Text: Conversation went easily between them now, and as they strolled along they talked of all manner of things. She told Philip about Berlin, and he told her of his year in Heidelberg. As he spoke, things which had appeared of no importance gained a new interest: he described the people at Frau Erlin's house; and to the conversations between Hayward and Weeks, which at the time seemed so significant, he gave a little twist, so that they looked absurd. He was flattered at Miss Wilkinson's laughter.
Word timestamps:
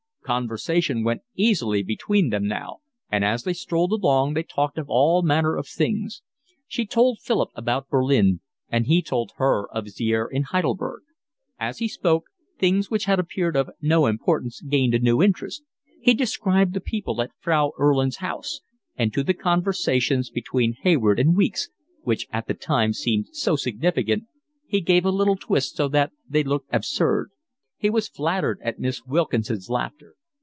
Conversation 0.23 1.03
went 1.03 1.23
easily 1.35 1.83
between 1.83 2.29
them 2.29 2.47
now, 2.47 2.77
and 3.11 3.25
as 3.25 3.43
they 3.43 3.51
strolled 3.51 3.91
along 3.91 4.33
they 4.33 4.43
talked 4.43 4.77
of 4.77 4.85
all 4.87 5.21
manner 5.23 5.57
of 5.57 5.67
things. 5.67 6.21
She 6.67 6.85
told 6.85 7.19
Philip 7.19 7.49
about 7.53 7.89
Berlin, 7.89 8.39
and 8.69 8.85
he 8.85 9.01
told 9.01 9.31
her 9.35 9.67
of 9.73 9.83
his 9.83 9.99
year 9.99 10.25
in 10.31 10.43
Heidelberg. 10.43 11.01
As 11.59 11.79
he 11.79 11.89
spoke, 11.89 12.25
things 12.57 12.89
which 12.89 13.05
had 13.05 13.19
appeared 13.19 13.57
of 13.57 13.71
no 13.81 14.05
importance 14.05 14.61
gained 14.61 14.93
a 14.93 14.99
new 14.99 15.21
interest: 15.21 15.63
he 15.99 16.13
described 16.13 16.73
the 16.75 16.79
people 16.79 17.21
at 17.21 17.31
Frau 17.41 17.73
Erlin's 17.77 18.17
house; 18.17 18.61
and 18.95 19.11
to 19.13 19.23
the 19.23 19.33
conversations 19.33 20.29
between 20.29 20.77
Hayward 20.83 21.19
and 21.19 21.35
Weeks, 21.35 21.69
which 22.03 22.27
at 22.31 22.47
the 22.47 22.53
time 22.53 22.93
seemed 22.93 23.25
so 23.33 23.57
significant, 23.57 24.23
he 24.65 24.79
gave 24.79 25.03
a 25.03 25.11
little 25.11 25.35
twist, 25.35 25.75
so 25.75 25.89
that 25.89 26.13
they 26.29 26.43
looked 26.43 26.69
absurd. 26.71 27.31
He 27.77 27.89
was 27.89 28.07
flattered 28.07 28.59
at 28.63 28.79
Miss 28.79 29.03
Wilkinson's 29.05 29.67
laughter. 29.69 30.15